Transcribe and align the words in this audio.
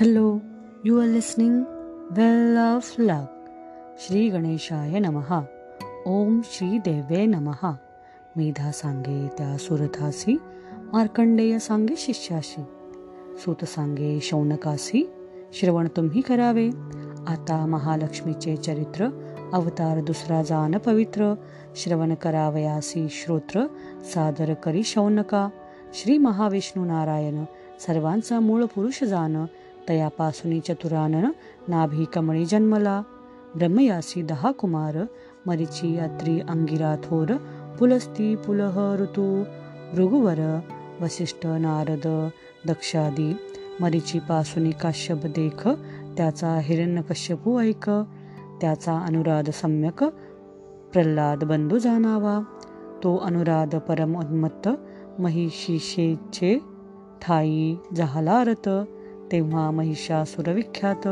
Hello 0.00 0.38
you 0.84 0.98
are 1.00 1.06
listening 1.06 1.62
well 2.10 2.56
of 2.58 2.94
luck 2.98 3.44
Shri 3.98 4.28
गणेशाय 4.28 4.98
नमहा 4.98 5.40
ओम 6.06 6.40
श्री 6.44 6.78
देवे 6.78 7.24
नमहा 7.26 7.72
मेधा 8.36 8.70
सांगे 8.70 9.28
त्या 9.28 9.56
सुरथासी 9.58 10.36
मार्कंडेय 10.92 11.58
सांगे 11.58 11.94
शिष्याशी 11.98 12.62
सूत 13.44 13.64
सांगे 13.64 14.18
शौनकासी 14.22 15.02
श्रवण 15.52 15.88
तुम्ही 15.96 16.20
करावे। 16.20 16.68
आता 17.28 17.64
महालक्ष्मीचे 17.66 18.56
चरित्र 18.56 19.08
अवतार 19.52 20.00
दुसरा 20.00 20.42
जान 20.42 20.78
पवित्र 20.78 21.34
श्रवण 21.76 22.14
करावयासी 22.14 23.08
श्रोत्र 23.10 23.66
सादर 24.14 24.54
करी 24.54 24.82
शौनका। 24.82 25.48
श्री 25.94 26.18
महाविष्णू 26.18 26.84
नारायण 26.84 27.44
सर्वांचा 27.86 28.40
मूळ 28.40 28.64
पुरुष 28.64 29.04
जाण 29.04 29.44
तयापासुनी 29.88 30.60
चतुरानन 30.60 31.30
नाभी 31.68 32.04
कमळी 32.04 32.44
जन्मला. 32.44 33.02
ब्रह्मयासी 33.54 34.22
दहा 34.22 34.50
कुमार 34.50 34.96
मरिची 35.46 35.96
अत्री 35.98 36.40
अंगिरा 36.40 36.96
थोर 36.96 37.36
पुलस्ती 37.78 38.36
पुलह 38.36 38.96
ऋतू 39.00 39.42
भृगुवर 39.94 40.60
वसिष्ठ 41.00 41.46
नारद 41.46 42.28
दक्षादी 42.68 43.36
मरिची 43.80 44.18
पासुनी 44.18 44.70
काश्यप 44.70 45.26
देख 45.26 45.68
त्याचा 46.16 46.58
हिरण्यकश्यपू 46.62 47.60
ऐक 47.60 47.90
त्याचा 48.60 48.98
अनुराध 48.98 49.50
सम्यक 49.50 50.04
प्रल्हाद 50.92 51.44
बंधू 51.44 51.78
जाणावा. 51.78 52.40
तो 53.04 53.16
अनुराध 53.16 53.76
परम 53.76 54.16
उन्मत्त 54.16 54.68
महिषिषेचे 55.18 56.58
ठाई 57.22 57.76
जहालारत 57.96 58.68
तेव्हा 59.32 59.70
महिषासुरविख्यात 59.70 61.08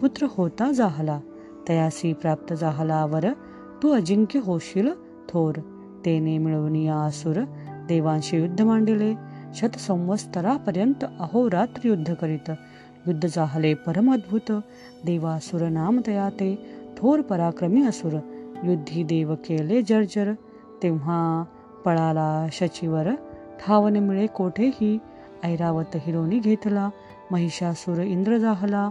पुत्र 0.00 0.26
होता 0.30 0.72
जाहला. 0.72 1.20
तयासी 1.68 2.12
प्राप्त 2.12 2.54
जाहलावर 2.54 3.32
तू 3.82 3.92
अजिंक्य 3.92 4.40
होशील 4.44 4.88
थोर. 5.28 5.54
तेने 6.04 6.38
मिळवून 6.38 6.88
आसुर 6.88 7.40
देवांशी 7.88 8.36
युद्ध 8.36 8.62
मांडिले. 8.62 9.14
शतसंवत्सरापर्यंत 9.54 11.04
अहोरात्र 11.18 11.86
युद्ध 11.86 12.14
करीत. 12.14 12.50
युद्ध 13.06 13.28
जाहले 13.34 13.74
परम 13.74 14.12
अद्भुत. 14.12 14.52
देवासुर 15.04 15.68
नाम 15.68 16.00
तया 16.06 16.28
ते 16.28 16.66
थोर 16.96 17.20
पराक्रमी 17.20 17.86
असुर. 17.86 18.12
युद्धी 18.64 19.02
देव 19.02 19.34
केले 19.34 19.82
जर्जर. 19.82 20.32
तेव्हा 20.82 21.44
पळाला 21.84 22.46
शचीवर. 22.52 23.14
ठावन 23.66 23.96
मिळे 23.96 24.26
कोठेही 24.26 24.98
ऐरावत 25.44 25.96
हिरोनी 25.96 26.38
घेतला. 26.38 26.90
महिषासुर 27.32 27.98
इंद्र 27.98 28.38
जाहला 28.38 28.90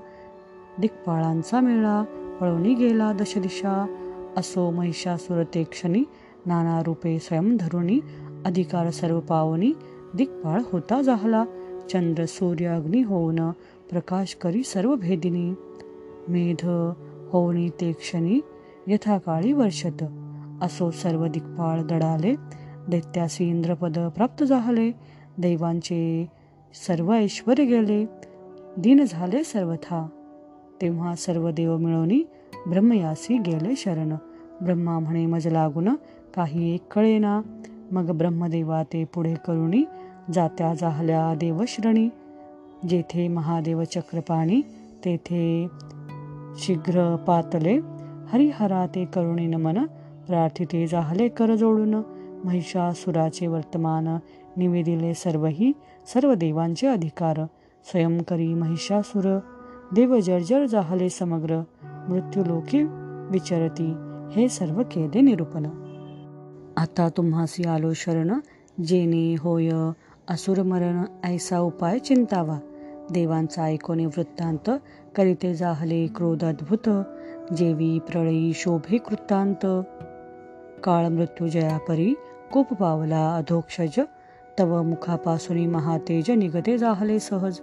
दिक्पाळांचा 0.81 1.59
मेळा 1.59 2.03
पळवणी 2.41 2.73
गेला 2.73 3.14
दशदिशा. 3.14 3.95
असो 4.38 4.72
महिषासुर 4.72 5.44
ते 5.44 5.64
क्षणी 5.64 6.03
नाना 6.45 6.83
रूपे 6.83 7.19
स्वयं 7.19 7.56
धरुणी 7.59 8.00
अधिकार 8.45 8.89
सर्व 8.89 9.19
पावनी 9.19 9.73
दिक्पाळ 10.16 10.61
होता 10.72 11.02
जाहला. 11.02 11.45
चंद्र 11.91 12.25
सूर्य 12.25 12.66
अग्नी 12.66 13.02
होऊन 13.02 13.52
प्रकाश 13.89 14.36
करी 14.36 14.63
सर्व 14.63 14.95
भेदिनी. 14.95 15.53
मेध 16.28 16.66
होऊनी 17.31 17.69
ते 17.69 17.91
क्षणी 17.91 18.39
यथाकाळी 18.88 19.53
वर्षत. 19.53 20.03
असो 20.61 20.91
सर्व 20.91 21.28
दिक्पाळ 21.28 21.81
दडाले 21.81 22.36
दैत्यासी 22.88 23.50
इंद्रपद 23.50 24.00
प्राप्त 24.00 24.44
झाले 24.44 24.91
दैवांचे 25.38 26.30
सर्व 26.75 27.13
ऐश्वर 27.13 27.55
गेले. 27.61 28.05
दिन 28.77 29.05
झाले 29.09 29.43
सर्वथा. 29.43 30.07
तेव्हा 30.81 31.15
सर्व 31.15 31.51
देव 31.51 31.77
मिळवणी 31.77 32.23
ब्रह्मयासी 32.67 33.38
गेले 33.38 33.75
शरण. 33.75 34.16
ब्रह्मा 34.61 35.00
म्हणे 35.00 35.25
मज 35.25 35.47
लागून 35.47 35.89
काही 36.35 36.75
एक 36.75 36.94
कळेना. 36.94 37.41
मग 37.91 38.11
ब्रह्मदेवा 38.11 38.83
ते 38.83 39.05
पुढे 39.05 39.33
करुणी 39.33 39.83
जात्या 40.33 40.73
जाहल्या 40.73 41.35
देवश्रणी. 41.35 42.09
जेथे 42.89 43.27
महादेव 43.27 43.83
चक्रपाणी 43.83 44.61
तेथे 45.05 45.67
शीघ्र 46.57 47.16
पातले. 47.16 47.79
हरिहरा 48.27 48.88
ते 48.95 49.05
करुणी 49.05 49.47
नमन 49.47 49.83
प्रार्थिते 50.27 50.88
जाहले 50.88 51.27
कर 51.27 51.55
जोडून. 51.55 51.95
महिषासुराचे 52.44 53.47
वर्तमान 53.47 54.07
निवेदिले 54.57 55.13
सर्वही 55.13 55.73
सर्व 56.13 56.33
देवांचे 56.33 56.88
अधिकार. 56.88 57.45
स्वयंकरी 57.91 58.53
महिषासुर. 58.53 59.39
देव 59.93 60.19
जर्जर 60.19 60.66
जाहले 60.66 61.09
समग्र. 61.09 61.63
मृत्यूलोकी 62.09 62.83
विचरती. 63.31 63.94
हे 64.31 64.49
सर्व 64.49 64.83
केले 64.83 65.21
निरूपण. 65.21 65.65
आता 66.77 67.09
तुम्हासी 67.09 67.63
आलो 67.63 67.94
शरण. 67.94 68.39
जेने 68.85 69.35
होय. 69.39 69.69
असुर 70.29 70.61
मरण 70.63 71.05
ऐसा 71.23 71.59
उपाय 71.59 71.99
चिंतावा. 71.99 72.59
देवांचा 73.11 73.63
ऐकोने 73.63 74.05
वृत्तांत 74.05 74.69
करीते 75.15 75.53
जाहले 75.53 76.07
क्रोध 76.07 76.44
अद्भुत. 76.44 76.89
जेवी 77.53 77.99
प्रळयी 77.99 78.53
शोभे 78.53 78.97
कृत्तांत. 78.97 79.65
काळ 80.83 81.07
मृत्यू 81.07 81.47
जयापरी. 81.47 82.13
कोप 82.51 82.73
पावला 82.73 83.35
अधोक्षज. 83.35 83.99
तव 84.59 84.81
मुखापासून 84.83 85.66
महातेज 85.67 86.31
निगते 86.31 86.77
जाहले 86.77 87.19
सहज. 87.19 87.59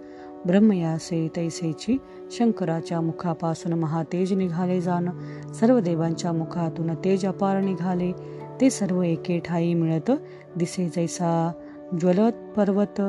ब्रह्मयासे 0.46 1.28
तैसेची 1.36 1.96
शंकराच्या 2.30 3.00
मुखापासून 3.00 3.72
महातेज 3.72 4.32
निघाले 4.32 4.80
जाण. 4.80 5.08
सर्व 5.52 5.80
देवांच्या 5.80 6.32
मुखातून 6.32 6.94
तेज 6.94 7.26
अपार 7.26 7.60
निघाले. 7.60 8.12
ते 8.60 8.70
सर्व 8.70 9.02
एके 9.02 9.38
ठाई 9.38 9.74
मिळत 9.74 10.10
दिसे 10.56 10.88
जैसा 10.88 11.52
ज्वलत 12.00 12.32
पर्वत. 12.56 13.00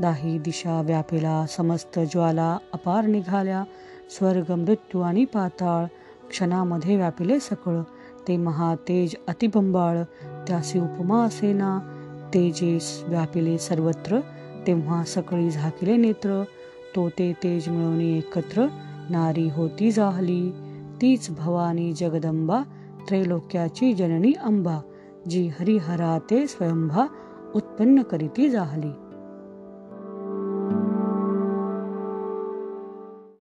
दाही 0.00 0.38
दिशा 0.38 0.80
व्यापिला 0.80 1.46
समस्त 1.46 1.98
ज्वाला 1.98 2.58
अपार 2.72 3.04
निघाल्या. 3.04 3.64
स्वर्ग 4.10 4.52
मृत्यू 4.52 5.00
आणि 5.00 5.24
पाताळ 5.24 5.84
क्षणामध्ये 6.30 6.96
व्यापिले 6.96 7.40
सकळ. 7.40 7.80
ते 8.28 8.36
महातेज 8.36 9.14
अतिबंबाळ 9.28 10.02
त्यासी 10.46 10.78
उपमा 10.78 11.24
असेना 11.24 11.97
तेजेस 12.34 13.04
व्यापिले 13.06 13.58
सर्वत्र 13.58 14.20
तेव्हा 14.66 15.04
सकळी 15.04 15.50
झाकिले 15.50 15.96
नेत्र 15.96 16.42
तो 16.96 17.08
ते 17.08 17.32
तेज 17.42 17.68
मिळवून 17.68 18.00
एकत्र 18.00 18.66
नारी 19.10 19.48
होती 19.48 19.90
जाहली. 19.90 20.50
तीच 21.02 21.30
भवानी 21.30 21.92
जगदंबा 21.92 22.62
त्रैलोक्याची 23.08 23.92
जननी 23.92 24.32
अंबा 24.32 24.80
जी 25.30 25.46
हरिहरा 25.60 26.18
ते 26.30 26.46
स्वयंभा 26.46 27.06
उत्पन्न 27.54 28.02
करीती 28.02 28.48
जाहली. 28.50 28.90